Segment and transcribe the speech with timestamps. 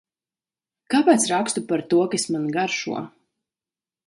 [0.93, 3.05] Kāpēc rakstu par to, kas man garšo?